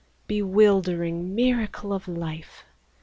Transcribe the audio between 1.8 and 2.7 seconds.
of life!